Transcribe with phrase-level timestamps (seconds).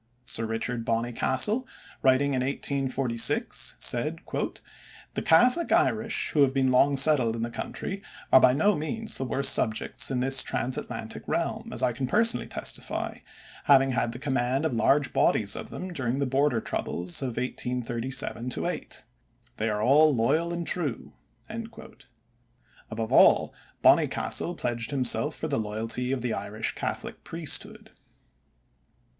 [0.25, 1.67] Sir Richard Bonnycastle,
[2.01, 4.17] writing in 1846, said
[5.13, 8.01] "The Catholic Irish who have been long settled in the country
[8.31, 12.47] are by no means the worst subjects in this transatlantic realm, as I can personally
[12.47, 13.19] testify,
[13.65, 18.51] having had the command of large bodies of them during the border troubles of 1837
[18.65, 19.05] 8.
[19.57, 21.13] They are all loyal and true."
[22.89, 27.91] Above all Bonnycastle pledged himself for the loyalty of the Irish Catholic priesthood.